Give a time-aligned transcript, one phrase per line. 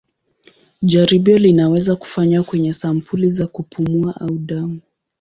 [0.81, 4.79] Jaribio linaweza kufanywa kwenye sampuli za kupumua au damu.